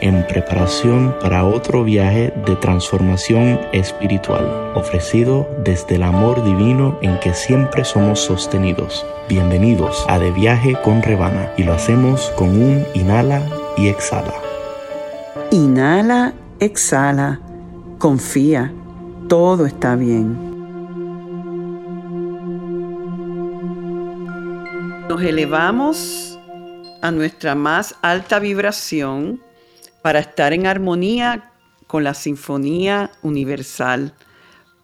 [0.00, 7.34] en preparación para otro viaje de transformación espiritual, ofrecido desde el amor divino en que
[7.34, 9.06] siempre somos sostenidos.
[9.28, 13.42] Bienvenidos a De Viaje con Rebana y lo hacemos con un inhala
[13.76, 14.34] y exhala.
[15.50, 17.40] Inhala, exhala,
[17.98, 18.72] confía,
[19.28, 20.48] todo está bien.
[25.08, 26.38] Nos elevamos
[27.00, 29.40] a nuestra más alta vibración
[30.02, 31.52] para estar en armonía
[31.86, 34.14] con la Sinfonía Universal.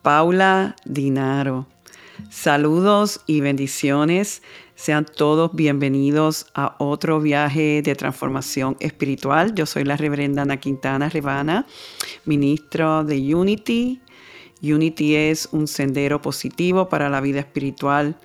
[0.02, 1.66] Paula Dinaro.
[2.30, 4.42] Saludos y bendiciones.
[4.74, 9.54] Sean todos bienvenidos a otro viaje de transformación espiritual.
[9.54, 11.66] Yo soy la reverenda Ana Quintana Rebana,
[12.24, 14.00] ministro de Unity.
[14.62, 18.16] Unity es un sendero positivo para la vida espiritual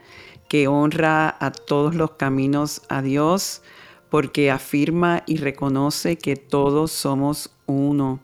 [0.48, 3.62] que honra a todos los caminos a Dios
[4.10, 8.20] porque afirma y reconoce que todos somos uno.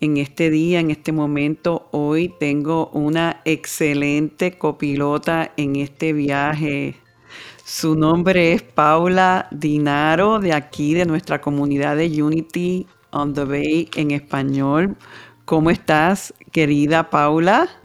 [0.00, 6.96] En este día, en este momento, hoy tengo una excelente copilota en este viaje.
[7.64, 13.88] Su nombre es Paula Dinaro, de aquí, de nuestra comunidad de Unity on the Bay
[13.94, 14.96] en español.
[15.44, 17.79] ¿Cómo estás, querida Paula?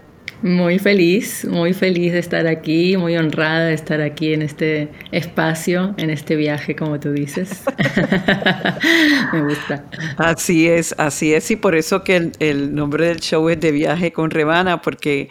[0.46, 5.96] Muy feliz, muy feliz de estar aquí, muy honrada de estar aquí en este espacio,
[5.98, 7.64] en este viaje, como tú dices.
[9.34, 9.84] Me gusta.
[10.18, 14.14] Así es, así es, y por eso que el, nombre del show es de viaje
[14.14, 15.30] con Rebana, porque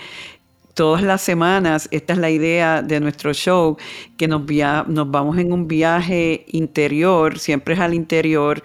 [0.75, 3.77] todas las semanas, esta es la idea de nuestro show,
[4.19, 4.42] que nos,
[4.89, 8.64] nos vamos en un viaje interior, siempre es al interior,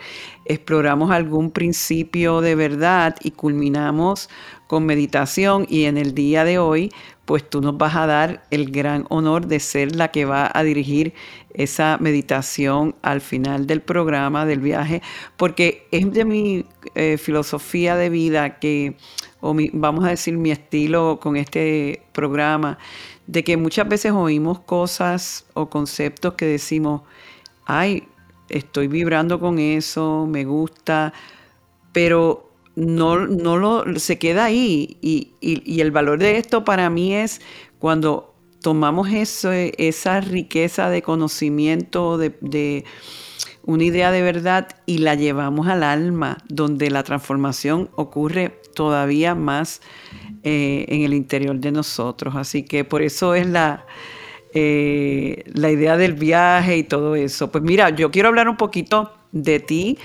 [0.49, 4.29] exploramos algún principio de verdad y culminamos
[4.67, 6.91] con meditación y en el día de hoy,
[7.25, 10.63] pues tú nos vas a dar el gran honor de ser la que va a
[10.63, 11.13] dirigir
[11.53, 15.03] esa meditación al final del programa, del viaje,
[15.37, 16.65] porque es de mi
[16.95, 18.95] eh, filosofía de vida que,
[19.41, 22.79] o vamos a decir mi estilo con este programa,
[23.27, 27.03] de que muchas veces oímos cosas o conceptos que decimos,
[27.65, 28.07] ay,
[28.49, 31.13] estoy vibrando con eso, me gusta,
[31.91, 34.97] pero no, no lo, se queda ahí.
[35.01, 35.33] Y,
[35.81, 37.41] el valor de esto para mí es
[37.77, 42.85] cuando tomamos eso, esa riqueza de conocimiento, de,
[43.65, 49.81] una idea de verdad y la llevamos al alma, donde la transformación ocurre todavía más
[50.43, 52.35] eh, en el interior de nosotros.
[52.35, 53.85] Así que por eso es la,
[54.53, 57.51] eh, la idea del viaje y todo eso.
[57.51, 59.97] Pues mira, yo quiero hablar un poquito de ti.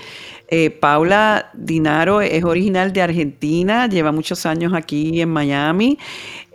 [0.47, 5.97] Eh, Paula Dinaro es original de Argentina, lleva muchos años aquí en Miami.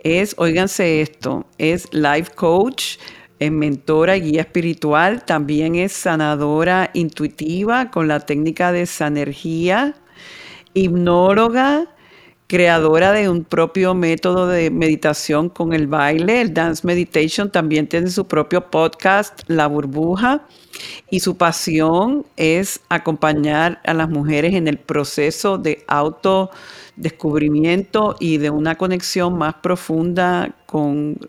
[0.03, 2.97] Es, óiganse esto, es life coach,
[3.39, 9.95] es mentora y guía espiritual, también es sanadora intuitiva con la técnica de sanergía,
[10.73, 11.87] hipnóloga,
[12.51, 18.09] creadora de un propio método de meditación con el baile, el Dance Meditation, también tiene
[18.09, 20.45] su propio podcast, La Burbuja,
[21.09, 28.49] y su pasión es acompañar a las mujeres en el proceso de autodescubrimiento y de
[28.49, 31.19] una conexión más profunda con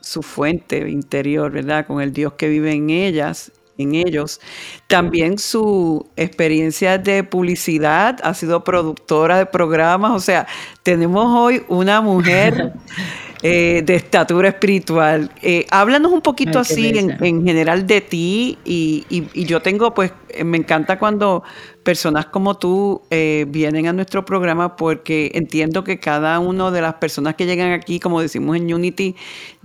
[0.00, 1.86] su fuente interior, ¿verdad?
[1.86, 4.40] Con el Dios que vive en ellas en ellos.
[4.86, 10.46] También su experiencia de publicidad, ha sido productora de programas, o sea,
[10.82, 12.72] tenemos hoy una mujer
[13.42, 15.30] eh, de estatura espiritual.
[15.42, 20.44] Eh, háblanos un poquito así en, general de ti y, y, yo tengo, pues, eh,
[20.44, 21.42] me encanta cuando
[21.82, 26.94] personas como tú eh, vienen a nuestro programa porque entiendo que cada una de las
[26.94, 29.16] personas que llegan aquí, como decimos en Unity,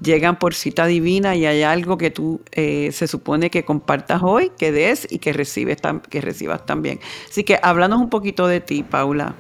[0.02, 4.72] llegan por cita divina y hay algo que tú se supone que compartas hoy, que
[4.72, 5.78] des y que recibes,
[6.10, 7.00] que recibas también.
[7.30, 9.36] Así que háblanos un poquito de ti, Paula.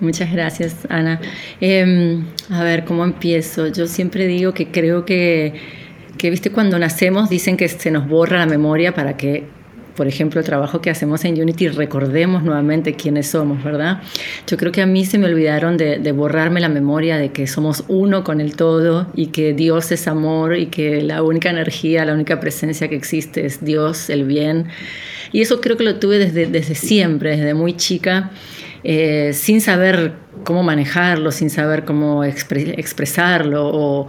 [0.00, 1.20] Muchas gracias, Ana.
[1.60, 3.68] Em, a ver, ¿cómo empiezo?
[3.68, 5.54] Yo siempre digo que creo que,
[6.18, 9.44] que, viste, cuando nacemos dicen que se nos borra la memoria para que,
[9.94, 14.02] por ejemplo, el trabajo que hacemos en Unity recordemos nuevamente quiénes somos, ¿verdad?
[14.48, 17.46] Yo creo que a mí se me olvidaron de, de borrarme la memoria de que
[17.46, 22.04] somos uno con el todo y que Dios es amor y que la única energía,
[22.04, 24.66] la única presencia que existe es Dios, el bien.
[25.30, 28.32] Y eso creo que lo tuve desde, desde siempre, desde muy chica.
[28.84, 30.12] Eh, sin saber
[30.44, 34.06] cómo manejarlo sin saber cómo expresarlo o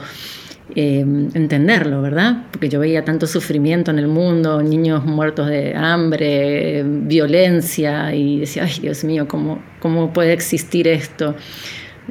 [0.75, 2.43] em, entenderlo, ¿verdad?
[2.51, 8.63] Porque yo veía tanto sufrimiento en el mundo, niños muertos de hambre, violencia, y decía,
[8.63, 11.35] ay Dios mío, ¿cómo, cómo puede existir esto?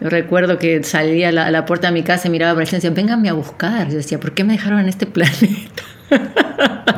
[0.00, 2.72] Yo recuerdo que salía a la, puerta de mi casa y miraba por el y
[2.72, 3.88] decía, vénganme a buscar.
[3.88, 5.84] Yo decía, ¿por qué me dejaron en este planeta?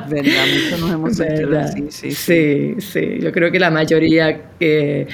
[0.09, 2.75] Verdad, nos hemos sentido así, sí, sí.
[2.79, 5.07] Sí, Yo creo que la mayoría eh,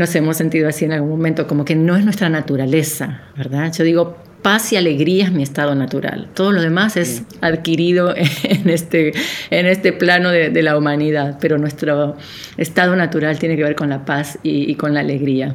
[0.00, 3.72] nos hemos sentido así en algún momento, como que no es nuestra naturaleza, ¿verdad?
[3.72, 6.28] Yo digo, paz y alegría es mi estado natural.
[6.34, 9.12] Todo lo demás es adquirido en este,
[9.50, 12.16] en este plano de, la humanidad, pero nuestro
[12.56, 15.54] estado natural tiene que ver con la paz y con la alegría.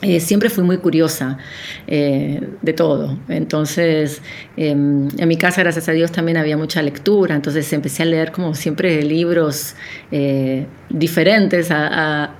[0.00, 1.38] Eh, siempre fui muy curiosa
[1.88, 3.18] eh, de todo.
[3.28, 4.22] Entonces,
[4.56, 7.34] em, en mi casa, gracias a Dios, también había mucha lectura.
[7.34, 9.74] Entonces empecé a leer como siempre libros
[10.12, 12.30] eh, diferentes a,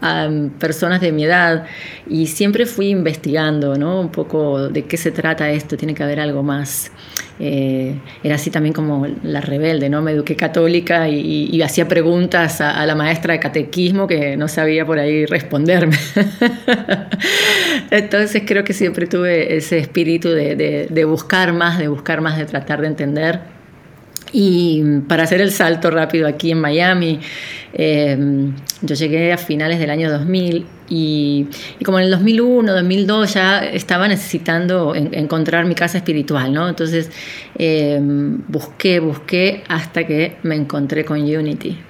[0.58, 1.66] personas de mi edad
[2.08, 4.00] y siempre fui investigando, ¿no?
[4.00, 6.92] Un poco de qué se trata esto, tiene que haber algo más.
[7.40, 10.02] Eh, era así también como la rebelde, ¿no?
[10.02, 14.98] Me eduqué católica y, hacía preguntas a, la maestra de catequismo que no sabía por
[14.98, 15.96] ahí responderme.
[17.90, 22.80] Entonces creo que siempre tuve ese espíritu de buscar más, de buscar más, de tratar
[22.80, 23.57] de entender.
[24.32, 27.20] Y para hacer el salto rápido aquí en Miami,
[27.72, 31.46] em, yo llegué a finales del año 2000 y,
[31.84, 36.68] como en el 2001, 2002 ya estaba necesitando encontrar mi casa espiritual, ¿no?
[36.68, 37.10] Entonces
[37.58, 41.87] em, busqué, busqué hasta que me encontré con Unity.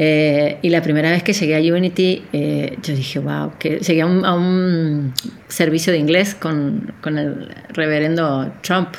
[0.00, 4.02] Eh, y la primera vez que llegué a Unity, eh, yo dije, wow, que llegué
[4.02, 5.12] a un,
[5.48, 8.90] servicio de inglés con, con el reverendo Trump.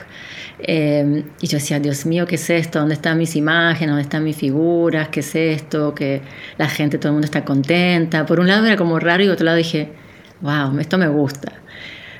[0.62, 2.80] Eh, y yo decía, Dios mío, ¿qué es esto?
[2.80, 3.92] ¿Dónde están mis imágenes?
[3.92, 5.08] ¿Dónde están mis figuras?
[5.08, 5.96] ¿Qué es esto?
[5.96, 6.22] Que
[6.58, 8.26] la gente, todo el mundo está contenta.
[8.26, 9.94] Por un lado era como raro y por otro lado dije,
[10.42, 11.54] wow, esto me gusta.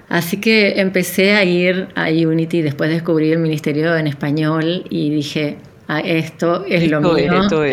[0.08, 5.12] Así que empecé a ir a Unity después de descubrir el ministerio en español y
[5.12, 5.58] dije,
[5.90, 7.64] ah, esto es lo mío, esto,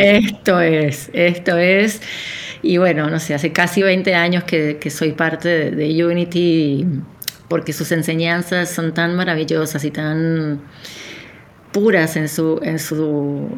[0.60, 1.10] es.
[1.12, 2.02] esto es,
[2.62, 6.84] Y bueno, no sé, hace casi 20 años que, que soy parte de, de Unity
[7.48, 10.60] porque sus enseñanzas son tan maravillosas y tan
[11.72, 13.48] puras en su, en su,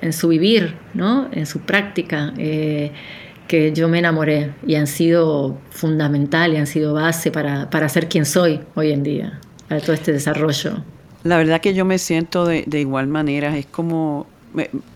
[0.00, 1.28] en su vivir, ¿no?
[1.32, 2.92] en su práctica, eh,
[3.48, 8.08] que yo me enamoré y han sido fundamental y han sido base para, para ser
[8.08, 10.82] quien soy hoy en día, para todo este desarrollo.
[11.24, 14.26] La verdad que yo me siento de, de igual manera, es como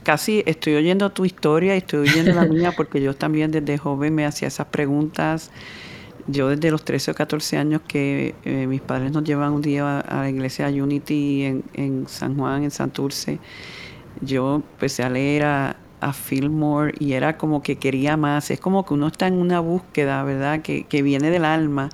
[0.03, 4.15] casi estoy oyendo tu historia y estoy oyendo la mía porque yo también desde joven
[4.15, 5.51] me hacía esas preguntas.
[6.27, 10.01] Yo desde los 13 o 14 años que eh, mis padres nos llevan un día
[10.01, 13.39] a, la iglesia Unity en, San Juan, en Santurce,
[14.21, 18.51] yo empecé a leer a, a Fillmore y era como que quería más.
[18.51, 20.63] Es como que uno está en una búsqueda, ¿verdad?
[20.63, 21.91] Que, viene del alma.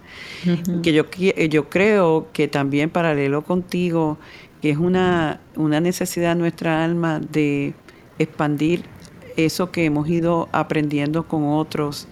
[0.83, 4.19] Que yo, yo creo que también paralelo contigo,
[4.61, 7.75] que es una, una necesidad de nuestra alma de
[8.19, 8.85] expandir
[9.37, 12.09] eso que hemos ido aprendiendo con otros,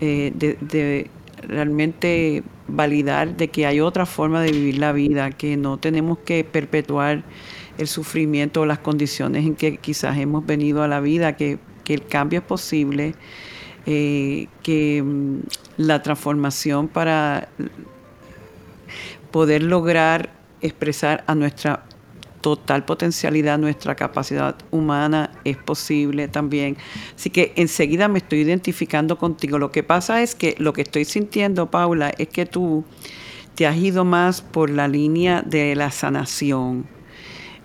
[0.00, 1.10] eh, de
[1.48, 6.44] realmente validar de que hay otra forma de vivir la vida, que no tenemos que
[6.44, 7.22] perpetuar
[7.78, 11.58] el sufrimiento o las condiciones en que quizás hemos venido a la vida, que,
[11.88, 13.14] el cambio es posible,
[13.84, 15.40] eh, que mm,
[15.76, 17.48] la transformación para
[19.30, 21.84] poder lograr expresar a nuestra
[22.40, 26.76] total potencialidad, nuestra capacidad humana es posible también.
[27.14, 29.58] Así que enseguida me estoy identificando contigo.
[29.58, 32.84] Lo que pasa es que lo que estoy sintiendo, Paula, es que tú
[33.54, 36.86] te has ido más por la línea de la sanación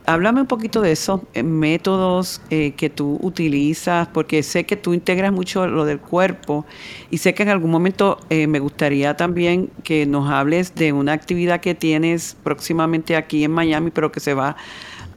[0.08, 4.94] háblame un poquito de esos eh, métodos eh, que tú utilizas, porque sé que tú
[4.94, 6.66] integras mucho lo del cuerpo
[7.12, 11.12] y sé que en algún momento eh, me gustaría también que nos hables de una
[11.12, 14.56] actividad que tienes próximamente aquí en Miami, pero que se va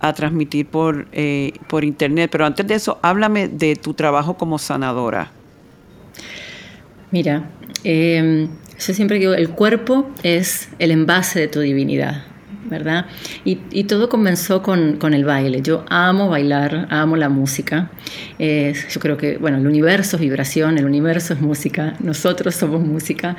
[0.01, 1.07] a transmitir por,
[1.69, 2.31] por internet.
[2.33, 5.31] Pero antes de eso, háblame de tu trabajo como sanadora.
[7.11, 7.51] Mira,
[7.85, 12.30] em, yo siempre digo, el cuerpo es el envase de tu divinidad.
[12.71, 13.07] ¿Verdad?
[13.45, 15.63] Y, todo comenzó con, el baile.
[15.63, 17.91] Yo amo bailar, amo la música.
[18.39, 23.37] yo creo que, bueno, el universo es vibración, el universo es música, nosotros somos música.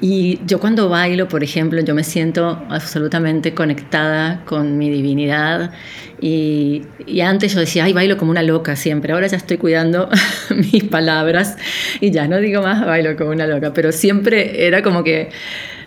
[0.00, 5.72] Y yo cuando bailo, por ejemplo, yo me siento absolutamente conectada con mi divinidad.
[6.20, 6.82] Y,
[7.22, 9.12] antes yo decía, ay, bailo como una loca siempre.
[9.12, 10.08] Ahora ya estoy cuidando
[10.72, 11.56] mis palabras
[12.00, 13.72] y ya no digo más bailo como una loca.
[13.72, 15.30] Pero siempre era como que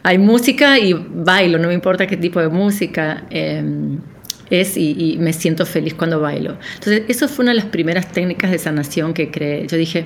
[0.04, 4.00] hay música y bailo, no me importa qué tipo de música em,
[4.50, 6.58] es y, me siento feliz cuando bailo.
[6.76, 9.68] Entonces, eso fue una de las primeras técnicas de sanación que creé.
[9.68, 10.06] Yo dije,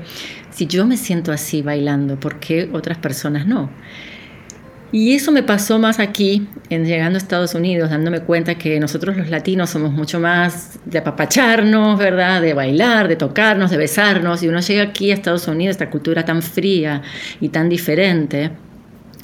[0.51, 3.69] si yo me siento así bailando, ¿por qué otras personas no?
[4.91, 9.17] Y eso me pasó más aquí, en llegando a Estados Unidos, dándome cuenta que nosotros
[9.17, 12.41] los latinos somos mucho más de apapacharnos, ¿verdad?
[12.41, 14.41] De bailar, de tocarnos, de besarnos.
[14.41, 17.03] Y uno llega aquí a Estados Unidos, esta cultura tan fría
[17.39, 18.49] y tan diferente.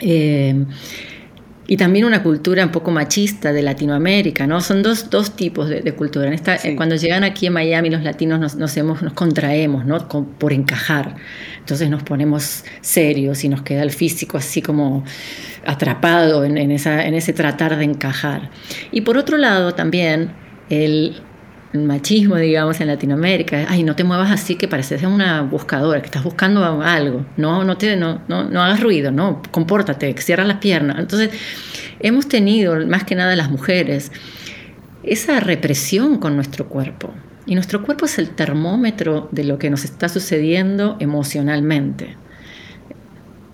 [0.01, 0.65] Eh,
[1.67, 4.61] y también una cultura un poco machista de Latinoamérica, ¿no?
[4.61, 6.31] Son dos, dos tipos de, cultura.
[6.33, 10.07] esta, Cuando llegan aquí en Miami los latinos nos, nos, nos contraemos, ¿no?
[10.07, 11.15] por encajar.
[11.59, 15.03] Entonces nos ponemos serios y nos queda el físico así como
[15.65, 18.51] atrapado en, en, esa, en ese tratar de encajar.
[18.91, 20.31] Y por otro lado también
[20.69, 21.15] el,
[21.83, 23.65] machismo, digamos, en Latinoamérica.
[23.67, 27.25] Ay, no te muevas así que pareces una buscadora, que estás buscando algo.
[27.37, 30.99] No, no, te, no, no, no hagas ruido, no, compórtate, cierra las piernas.
[30.99, 31.31] Entonces,
[31.99, 34.11] hemos tenido, más que nada las mujeres,
[35.03, 37.13] esa represión con nuestro cuerpo.
[37.45, 42.15] Y nuestro cuerpo es el termómetro de lo que nos está sucediendo emocionalmente.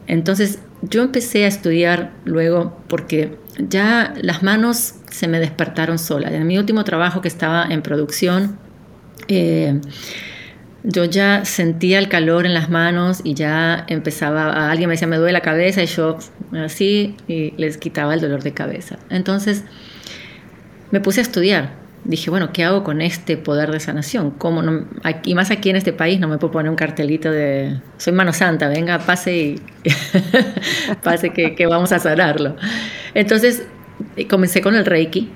[0.07, 6.31] Entonces, yo empecé a estudiar luego porque ya las manos se me despertaron solas.
[6.31, 8.57] En mi último trabajo que estaba en producción,
[9.27, 9.79] eh,
[10.83, 15.17] yo ya sentía el calor en las manos y ya empezaba, alguien me decía me
[15.17, 16.17] duele la cabeza y yo
[16.63, 18.97] así y les quitaba el dolor de cabeza.
[19.09, 19.63] Entonces
[20.89, 21.81] me puse a estudiar.
[22.03, 24.31] Dije, bueno, ¿qué hago con este poder de sanación?
[24.31, 24.87] ¿Cómo no,
[25.23, 28.33] y más aquí en este país no me puedo poner un cartelito de soy mano
[28.33, 29.61] santa, venga, pase y
[31.03, 32.55] pase que, que vamos a sanarlo.
[33.13, 33.67] Entonces
[34.29, 35.29] comencé con el Reiki.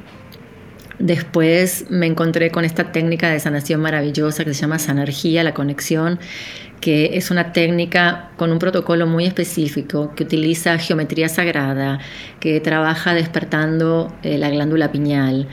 [1.00, 6.19] Después me encontré con esta técnica de sanación maravillosa que se llama Sanergía, la conexión,
[6.79, 12.00] que es una técnica con un protocolo muy específico que utiliza geometría sagrada,
[12.39, 15.48] que trabaja despertando eh, la glándula piñal.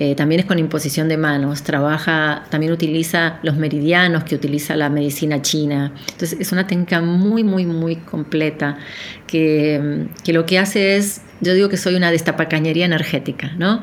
[0.00, 4.88] Eh, también es con imposición de manos, trabaja, también utiliza los meridianos que utiliza la
[4.90, 5.92] medicina china.
[6.12, 8.78] Entonces es una técnica muy, muy, muy completa
[9.26, 13.80] que, que lo que hace es yo digo que soy una destapacañería energética, ¿no?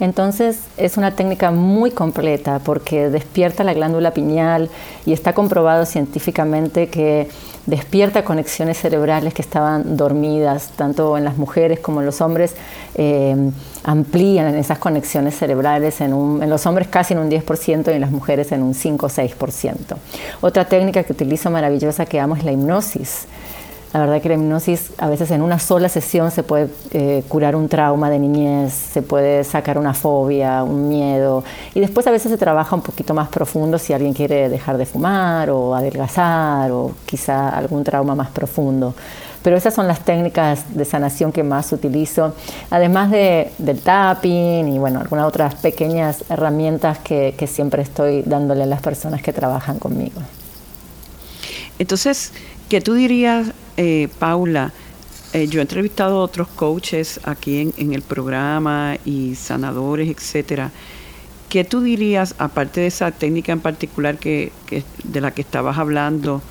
[0.00, 4.70] Entonces es una técnica muy completa porque despierta la glándula pineal
[5.04, 7.28] y está comprobado científicamente que
[7.66, 12.54] despierta conexiones cerebrales que estaban dormidas, tanto en las mujeres como en los hombres,
[12.94, 13.36] eh,
[13.84, 18.10] amplían esas conexiones cerebrales, en, en, los hombres casi en un 10% y en las
[18.10, 19.74] mujeres en un 5 o 6%.
[20.40, 23.26] Otra técnica que utilizo maravillosa que amo es la hipnosis.
[23.92, 27.56] La verdad que la hipnosis a veces en una sola sesión se puede eh, curar
[27.56, 31.42] un trauma de niñez, se puede sacar una fobia, un miedo
[31.74, 34.86] y después a veces se trabaja un poquito más profundo si alguien quiere dejar de
[34.86, 38.94] fumar o adelgazar o quizá algún trauma más profundo.
[39.42, 42.34] Pero esas son las técnicas de sanación que más utilizo,
[42.70, 48.62] además de, del tapping y bueno, algunas otras pequeñas herramientas que, que siempre estoy dándole
[48.62, 50.20] a las personas que trabajan conmigo.
[51.80, 52.32] Entonces,
[52.70, 54.72] ¿qué tú dirías eh, Paula,
[55.32, 60.70] eh, yo he entrevistado a otros coaches aquí en, el programa y sanadores, etcétera.
[61.48, 64.52] ¿Qué tú dirías, aparte de esa técnica en particular que,
[65.02, 66.42] de la que estabas hablando,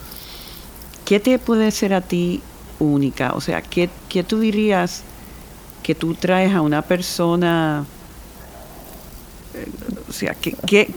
[1.06, 2.42] qué te puede ser a ti
[2.80, 3.32] única?
[3.34, 5.04] O sea, ¿qué, qué tú dirías
[5.84, 7.86] que tú traes a una persona?
[9.54, 9.66] Eh,
[10.10, 10.92] o sea, que,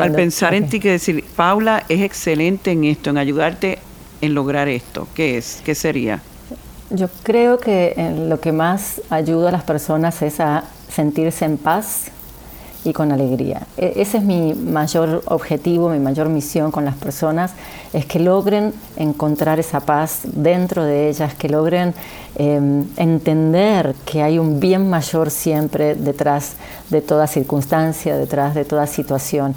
[0.00, 3.78] al pensar en ti, que decir, Paula es excelente en esto, en ayudarte
[4.24, 5.06] en lograr esto?
[5.14, 5.60] ¿Qué es?
[5.64, 6.20] ¿Qué sería?
[6.90, 7.94] Yo creo que
[8.28, 12.10] lo que más ayuda a las personas es a sentirse en paz
[12.84, 13.62] y con alegría.
[13.76, 17.52] E, ese es mi mayor objetivo, mi mayor misión con las personas,
[17.92, 21.94] es que logren encontrar esa paz dentro de ellas, que logren
[22.36, 26.56] em, entender que hay un bien mayor siempre detrás
[26.90, 29.54] de toda circunstancia, detrás de toda situación.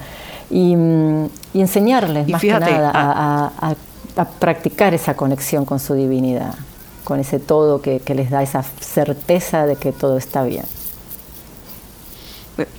[0.49, 3.75] Y, mm, enseñarles más que nada ah, a, a
[4.17, 6.55] a practicar esa conexión con su divinidad,
[7.03, 10.65] con ese todo que, les da esa certeza de que todo está bien.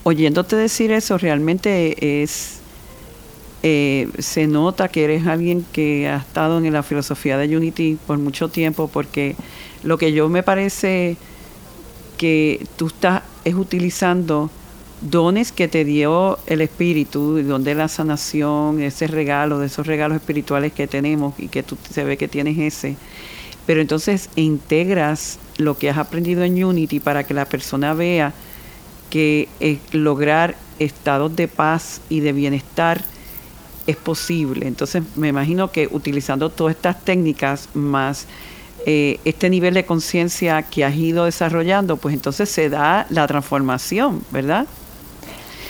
[0.02, 2.59] Oyéndote decir eso, realmente es
[3.62, 8.18] eh, se nota que eres alguien que ha estado en la filosofía de Unity por
[8.18, 9.37] mucho tiempo, porque
[9.83, 11.16] lo que yo me parece
[12.16, 14.50] que tú estás es utilizando
[15.00, 20.72] dones que te dio el Espíritu, donde la sanación, ese regalo, de esos regalos espirituales
[20.72, 22.96] que tenemos y que tú se ve que tienes ese.
[23.66, 28.32] Pero entonces integras lo que has aprendido en Unity para que la persona vea
[29.10, 33.04] que eh, lograr estados de paz y de bienestar
[33.86, 34.66] es posible.
[34.66, 38.26] Entonces me imagino que utilizando todas estas técnicas más
[38.86, 44.22] eh, este nivel de conciencia que has ido desarrollando, pues entonces se da la transformación,
[44.30, 44.66] ¿verdad?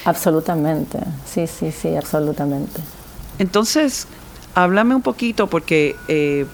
[0.09, 2.81] Absolutamente, sí, sí, sí, absolutamente.
[3.39, 4.07] Entonces,
[4.55, 6.47] háblame un poquito porque eh,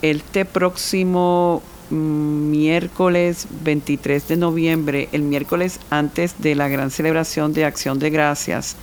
[0.00, 1.60] este próximo
[1.90, 8.76] miércoles 23 de noviembre, el miércoles antes de la gran celebración de Acción de Gracias,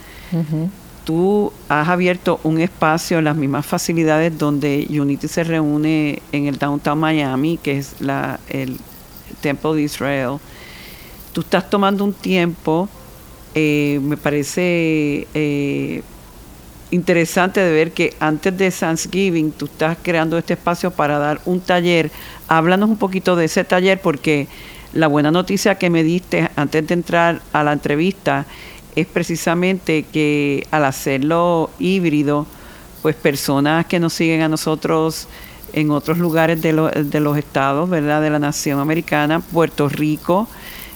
[1.03, 6.59] tú has abierto un espacio en las mismas facilidades donde Unity se reúne en el
[6.59, 8.77] Downtown Miami, que es la, el
[9.41, 10.37] Templo de Israel.
[11.33, 12.87] Tú estás tomando un tiempo,
[13.55, 16.01] eh, me parece eh,
[16.91, 21.59] interesante de ver que antes de Thanksgiving tú estás creando este espacio para dar un
[21.61, 22.11] taller.
[22.47, 24.47] Háblanos un poquito de ese taller porque
[24.93, 28.45] la buena noticia que me diste antes de entrar a la entrevista
[28.95, 32.45] es precisamente que al hacerlo híbrido,
[33.01, 35.27] pues personas que nos siguen a nosotros
[35.73, 38.21] en otros lugares de, de los estados, ¿verdad?
[38.21, 40.47] De la nación americana, Puerto Rico,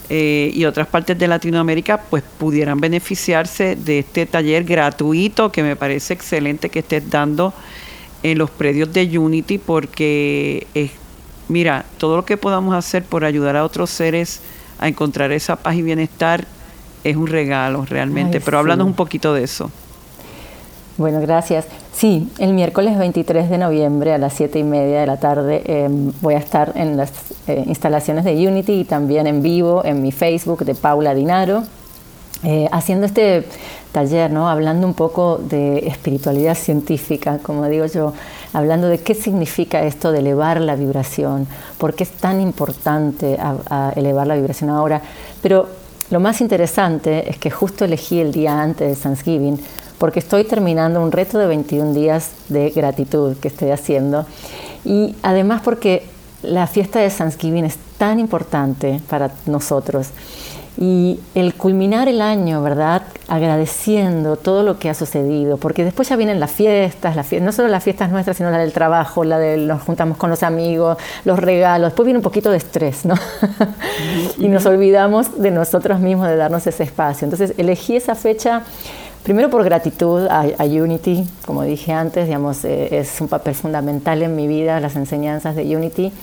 [0.10, 5.76] eh, y otras partes de Latinoamérica pues pudieran beneficiarse de este taller gratuito que me
[5.76, 7.54] parece excelente que estés dando
[8.24, 10.92] en los predios de Unity porque es,
[11.50, 14.42] mira, todo lo que podamos hacer por ayudar a otros seres
[14.80, 16.46] a encontrar esa paz y bienestar
[17.04, 19.72] es un regalo realmente, pero háblanos un poquito de eso.
[20.98, 21.68] Bueno, gracias.
[21.94, 26.12] Sí, el miércoles 23 de noviembre a las 7 y media de la tarde em,
[26.22, 27.12] voy a estar en las
[27.48, 31.64] eh, instalaciones de Unity y también en vivo en mi Facebook de Paula Dinaro,
[32.44, 33.46] eh, haciendo este
[33.92, 34.50] taller, ¿no?
[34.50, 38.14] hablando un poco de espiritualidad científica, como digo yo,
[38.54, 43.38] hablando de qué significa esto de elevar la vibración, por qué es tan importante
[43.96, 45.02] elevar la vibración ahora.
[45.42, 45.68] Pero
[46.10, 49.60] lo más interesante es que justo elegí el día antes de Thanksgiving
[49.98, 54.26] porque estoy terminando un reto de 21 días de gratitud que estoy haciendo
[54.86, 56.06] y además porque
[56.48, 60.10] la fiesta de Thanksgiving es tan importante para nosotros
[60.80, 63.02] y el culminar el año, ¿verdad?
[63.28, 67.68] Agradeciendo todo lo que ha sucedido, porque después ya vienen las fiestas, las no solo
[67.68, 71.40] las fiestas nuestras, sino la del trabajo, la de nos juntamos con los amigos, los
[71.40, 73.16] regalos, después viene un poquito de estrés, ¿no?
[74.38, 77.26] y nos olvidamos de nosotros mismos, de darnos ese espacio.
[77.26, 78.62] Entonces elegí esa fecha
[79.28, 82.30] Primero por gratitud a, Unity, como dije antes,
[82.64, 86.14] eh, es un papel fundamental en mi vida, las enseñanzas de Unity,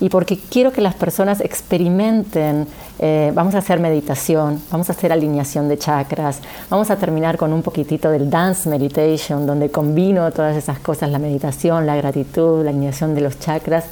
[0.00, 2.66] y porque quiero que las personas experimenten,
[2.98, 7.52] eh, vamos a hacer meditación, vamos a hacer alineación de chakras, vamos a terminar con
[7.52, 12.70] un poquitito del dance meditation, donde combino todas esas cosas, la meditación, la gratitud, la
[12.70, 13.84] alineación de los chakras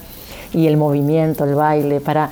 [0.53, 2.31] y el movimiento, el baile, para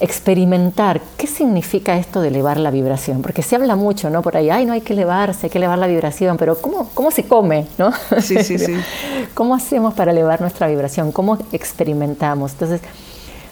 [0.00, 4.22] experimentar qué significa esto de elevar la vibración, porque se habla mucho, ¿no?
[4.22, 7.10] Por ahí, ay, no hay que elevarse, hay que elevar la vibración, pero ¿cómo, cómo
[7.10, 7.92] se come, ¿no?
[8.20, 8.74] Sí, sí, sí.
[9.34, 11.12] ¿Cómo hacemos para elevar nuestra vibración?
[11.12, 12.52] ¿Cómo experimentamos?
[12.52, 12.80] Entonces,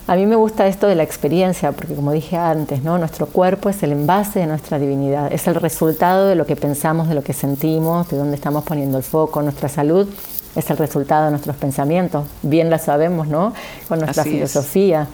[0.07, 2.99] a mí me gusta esto de la experiencia, porque como dije antes, ¿no?
[2.99, 7.09] Nuestro cuerpo es el envase de nuestra divinidad, es el resultado de lo que pensamos,
[7.09, 10.07] de lo que sentimos, de dónde estamos poniendo el foco, nuestra salud
[10.55, 13.53] es el resultado de nuestros pensamientos, bien la sabemos, ¿no?
[13.89, 15.09] Con nuestra filosofía.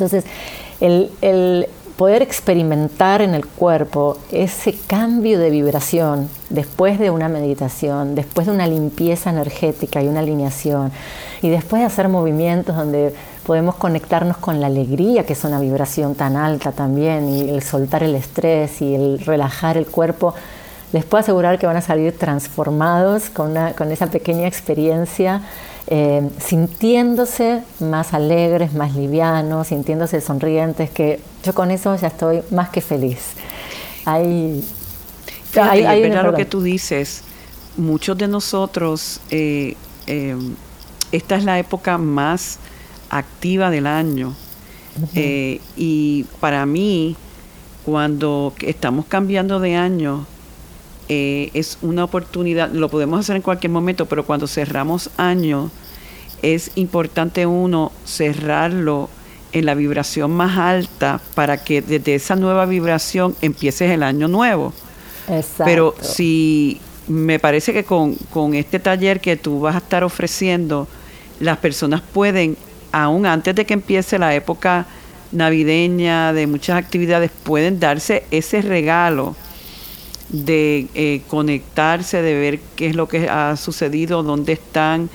[0.00, 0.24] Entonces,
[0.80, 8.46] el, poder experimentar en el cuerpo ese cambio de vibración después de una meditación, después
[8.46, 10.92] de una limpieza energética y una alineación,
[11.42, 16.14] y después de hacer movimientos donde podemos conectarnos con la alegría, que es una vibración
[16.14, 20.32] tan alta también, y el soltar el estrés y el relajar el cuerpo,
[20.94, 25.42] les puedo asegurar que van a salir transformados con, con esa pequeña experiencia
[25.86, 32.70] eh, sintiéndose más alegres, más livianos, sintiéndose sonrientes, que yo con eso ya estoy más
[32.70, 33.18] que feliz.
[34.04, 34.64] Hay,
[35.56, 37.22] hay, lo que tú dices.
[37.76, 39.74] Muchos de nosotros, eh,
[40.06, 40.36] eh,
[41.12, 42.58] esta es la época más
[43.08, 44.34] activa del año.
[45.14, 47.16] y para mí,
[47.84, 50.26] cuando estamos cambiando de año,
[51.10, 55.70] es una oportunidad, lo podemos hacer en cualquier momento, pero cuando cerramos año,
[56.40, 59.10] es importante uno cerrarlo
[59.52, 64.72] en la vibración más alta para que desde esa nueva vibración empieces el año nuevo.
[65.28, 65.64] Exacto.
[65.64, 70.86] Pero si me parece que con, con este taller que tú vas a estar ofreciendo,
[71.40, 72.56] las personas pueden,
[72.92, 74.86] aún antes de que empiece la época
[75.32, 79.34] navideña, de muchas actividades, pueden darse ese regalo
[80.30, 85.10] de eh, conectarse, de ver qué es lo que ha sucedido, dónde están,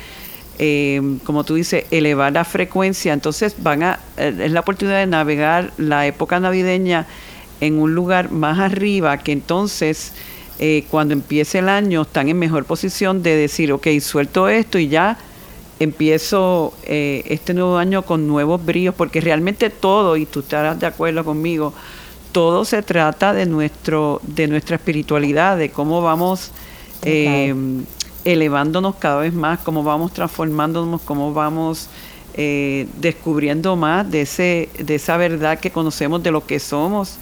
[0.58, 3.14] eh, como tú dices, elevar la frecuencia.
[3.14, 7.08] Entonces van a, eh, es la oportunidad de navegar la época navideña
[7.62, 10.14] en un lugar más arriba, que entonces
[10.60, 14.88] eh, cuando empiece el año están en mejor posición de decir, ok, suelto esto y
[14.90, 15.18] ya
[15.78, 21.26] empiezo este nuevo año con nuevos bríos, porque realmente todo, y tú estarás de acuerdo
[21.26, 21.74] conmigo,
[22.36, 26.52] todo se trata de nuestro, de nuestra espiritualidad, de cómo vamos
[28.26, 31.88] elevándonos cada vez más, cómo vamos transformándonos, cómo vamos
[32.34, 37.18] eh, descubriendo más de, ese, de esa verdad que conocemos de lo que somos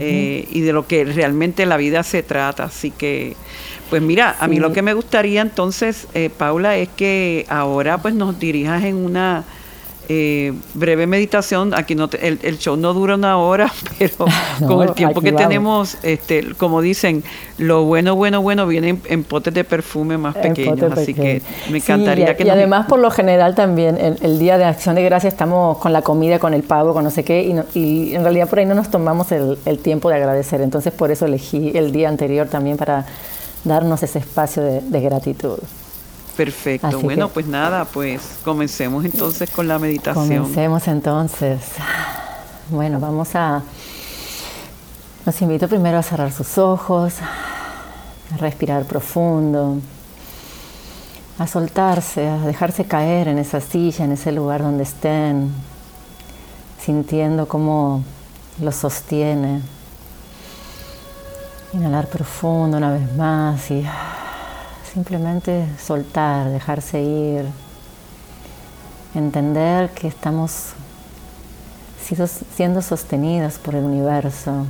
[0.00, 2.64] eh, y de lo que realmente la vida se trata.
[2.64, 3.36] Así que,
[3.90, 8.14] pues mira, a mí lo que me gustaría entonces, eh, Paula, es que ahora pues
[8.14, 9.44] nos dirijas en una
[10.08, 11.74] eh, breve meditación.
[11.74, 14.26] Aquí no el, show no dura una hora, pero
[14.66, 17.22] con el tiempo que tenemos, este, como dicen,
[17.58, 20.92] lo bueno, bueno, bueno viene en, potes de perfume más pequeños.
[20.92, 24.64] Así que me encantaría y, que Y además, por lo general, también el, día de
[24.64, 27.42] Acción de Gracia estamos con la comida, con el pavo, con no sé qué,
[27.74, 30.60] y, en realidad por ahí no nos tomamos el, tiempo de agradecer.
[30.60, 33.06] Entonces, por eso elegí el día anterior también para
[33.64, 35.58] darnos ese espacio de gratitud.
[36.36, 36.98] Perfecto.
[37.00, 40.42] bueno, pues nada, pues comencemos entonces con la meditación.
[40.42, 41.60] Comencemos entonces.
[42.68, 43.62] Bueno, vamos a...
[45.26, 47.14] Los invito primero a cerrar sus ojos,
[48.32, 49.78] a respirar profundo,
[51.38, 55.52] a soltarse, a dejarse caer en esa silla, en ese lugar donde estén,
[56.78, 58.02] sintiendo cómo
[58.60, 59.62] lo sostiene.
[61.72, 63.84] Inhalar profundo una vez más y
[64.92, 67.44] Simplemente soltar, dejarse ir,
[69.14, 70.72] entender que estamos
[72.56, 74.66] siendo sostenidos por el universo.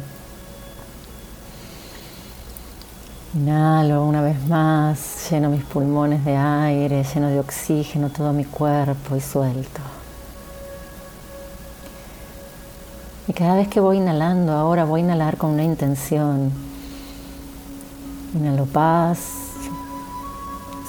[3.33, 9.17] Inhalo una vez más, lleno mis pulmones de aire, lleno de oxígeno todo mi cuerpo
[9.17, 9.81] y suelto.
[13.27, 16.53] Y cada vez que voy inhalando, ahora voy a inhalar con una intención.
[18.35, 19.50] Inhalo paz,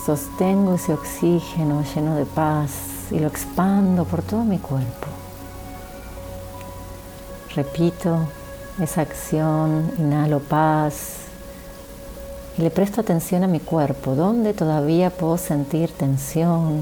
[0.05, 2.71] Sostengo ese oxígeno lleno de paz
[3.11, 5.07] y lo expando por todo mi cuerpo.
[7.55, 8.17] Repito
[8.81, 11.17] esa acción, inhalo paz
[12.57, 16.81] y le presto atención a mi cuerpo, donde todavía puedo sentir tensión,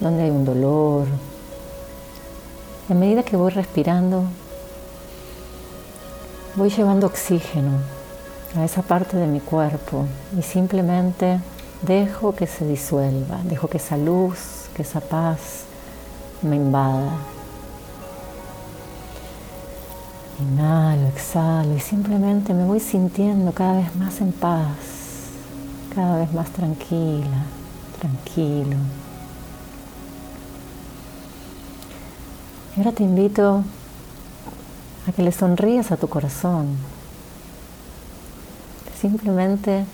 [0.00, 1.06] donde hay un dolor.
[2.90, 4.24] a medida que voy respirando,
[6.56, 7.78] voy llevando oxígeno
[8.56, 11.38] a esa parte de mi cuerpo y simplemente
[11.82, 15.64] Dejo que se disuelva, dejo que esa luz, que esa paz
[16.42, 17.12] me invada.
[20.40, 24.66] Inhalo, exhalo y simplemente me voy sintiendo cada vez más en paz,
[25.94, 27.44] cada vez más tranquila,
[27.98, 28.76] tranquilo.
[32.76, 33.64] Y ahora te invito
[35.08, 36.76] a que le sonrías a tu corazón.
[39.00, 39.86] Simplemente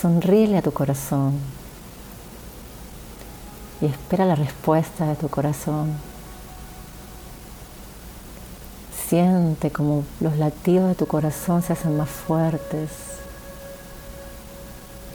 [0.00, 1.38] Sonríele a tu corazón
[3.80, 5.92] y espera la respuesta de tu corazón.
[9.08, 12.90] Siente como los latidos de tu corazón se hacen más fuertes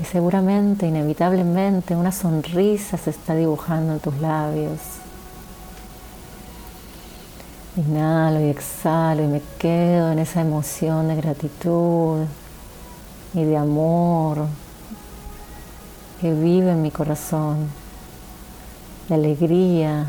[0.02, 4.80] y seguramente, inevitablemente, una sonrisa se está dibujando en tus labios.
[7.78, 12.26] Inhalo y exhalo y me quedo en esa emoción de gratitud
[13.36, 14.48] y de amor
[16.22, 17.68] que vive en mi corazón,
[19.10, 20.06] de alegría.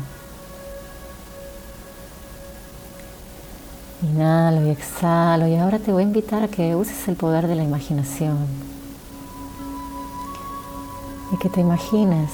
[4.03, 7.55] Inhalo y exhalo y ahora te voy a invitar a que uses el poder de
[7.55, 8.37] la imaginación
[11.31, 12.29] y que te imagines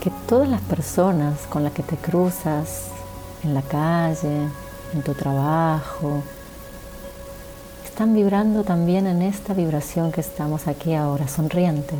[0.00, 2.90] que todas las personas con las que te cruzas
[3.42, 4.46] en la calle,
[4.92, 6.22] en tu trabajo,
[7.98, 11.98] están vibrando también en esta vibración que estamos aquí ahora, sonrientes.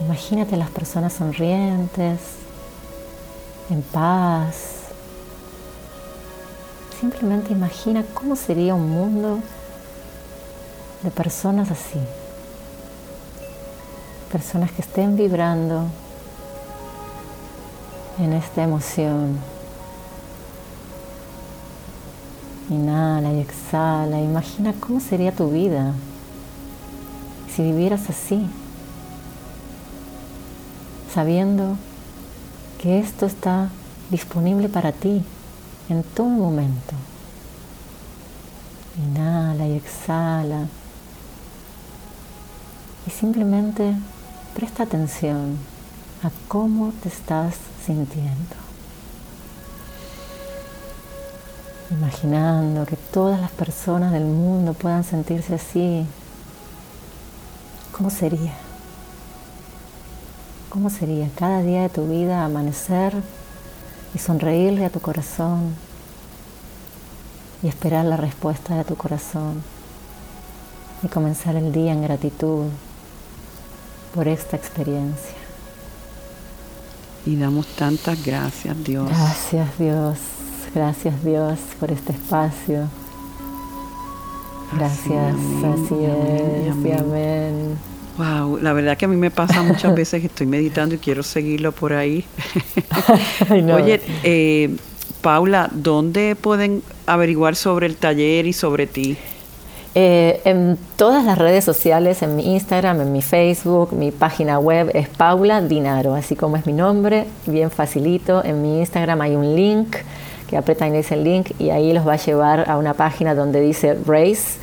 [0.00, 2.18] Imagínate las personas sonrientes,
[3.68, 4.84] en paz.
[6.98, 9.40] Simplemente imagina cómo sería un mundo
[11.02, 12.00] de personas así.
[14.32, 15.84] Personas que estén vibrando
[18.18, 19.55] en esta emoción.
[22.68, 24.20] Inhala y exhala.
[24.20, 25.92] Imagina cómo sería tu vida
[27.54, 28.46] si vivieras así,
[31.14, 31.76] sabiendo
[32.82, 33.70] que esto está
[34.10, 35.24] disponible para ti
[35.88, 36.94] en todo momento.
[38.98, 40.66] Inhala y exhala.
[43.06, 43.94] Y simplemente
[44.54, 45.56] presta atención
[46.22, 48.65] a cómo te estás sintiendo.
[51.90, 56.06] Imaginando que todas las personas del mundo puedan sentirse así,
[57.92, 58.52] ¿cómo sería?
[60.68, 63.14] ¿Cómo sería cada día de tu vida amanecer
[64.14, 65.74] y sonreírle a tu corazón
[67.62, 69.62] y esperar la respuesta de tu corazón
[71.02, 72.66] y comenzar el día en gratitud
[74.14, 75.36] por esta experiencia.
[77.26, 79.08] Y damos tantas gracias, Dios.
[79.08, 80.18] Gracias, Dios.
[80.76, 82.86] Gracias, Dios, por este espacio.
[84.76, 85.34] Gracias,
[85.64, 87.78] así, es, amén.
[88.18, 91.22] Wow, la verdad que a mí me pasa muchas veces que estoy meditando y quiero
[91.22, 92.26] seguirlo por ahí.
[93.50, 94.76] Oye, eh,
[95.22, 99.16] Paula, ¿dónde pueden averiguar sobre el taller y sobre ti?
[99.94, 104.90] Eh, en todas las redes sociales, en mi Instagram, en mi Facebook, mi página web
[104.92, 108.44] es Paula Dinaro, así como es mi nombre, bien facilito.
[108.44, 109.96] En mi Instagram hay un link
[110.48, 113.96] que apretan ese link y ahí los va a llevar a una página donde dice
[114.06, 114.58] Race.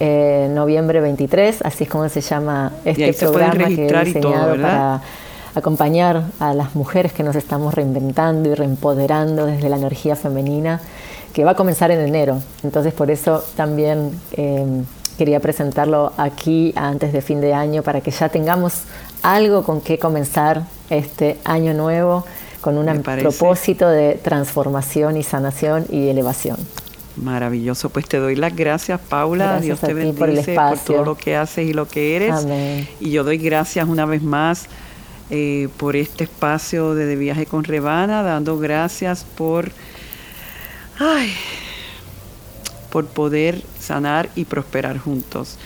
[0.00, 5.00] Eh, noviembre 23, así es como se llama este programa que he diseñado para
[5.54, 10.80] acompañar a las mujeres que nos estamos reinventando y reempoderando desde la energía femenina,
[11.32, 12.40] que va a comenzar en enero.
[12.64, 14.82] Entonces por eso también eh,
[15.18, 18.84] quería presentarlo aquí antes de fin de año para que ya tengamos
[19.22, 22.24] algo con qué comenzar este año nuevo
[22.62, 26.56] con un propósito de transformación y sanación y elevación.
[27.16, 29.60] Maravilloso, pues te doy las gracias, Paula.
[29.60, 32.46] Dios te bendice por, todo lo que haces y lo que eres.
[33.00, 34.66] Y yo doy gracias una vez más
[35.28, 39.70] eh, por este espacio de, de, viaje con Rebana, dando gracias por,
[40.98, 41.32] ay,
[42.90, 45.58] por poder sanar y prosperar juntos.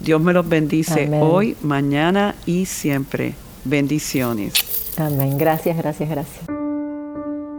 [0.00, 3.34] Dios me los bendice hoy, mañana y siempre.
[3.64, 4.71] Bendiciones.
[4.96, 5.38] Amén.
[5.38, 6.61] Gracias, gracias, gracias.